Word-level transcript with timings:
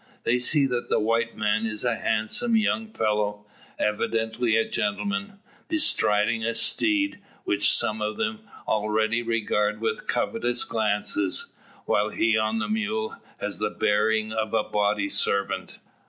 They 0.23 0.39
see 0.39 0.65
that 0.65 0.89
the 0.89 0.99
white 0.99 1.37
man 1.37 1.67
is 1.67 1.83
a 1.83 1.93
handsome 1.95 2.55
young 2.55 2.87
fellow 2.91 3.45
evidently 3.77 4.57
a 4.57 4.67
gentleman 4.67 5.37
bestriding 5.67 6.43
a 6.43 6.55
steed 6.55 7.19
which 7.43 7.71
some 7.71 8.01
of 8.01 8.17
them 8.17 8.39
already 8.67 9.21
regard 9.21 9.79
with 9.79 10.07
covetous 10.07 10.63
glances; 10.65 11.53
while 11.85 12.09
he 12.09 12.35
on 12.35 12.57
the 12.57 12.67
mule 12.67 13.15
has 13.39 13.59
the 13.59 13.69
bearing 13.69 14.33
of 14.33 14.55
a 14.55 14.63
body 14.63 15.07
servant. 15.07 15.77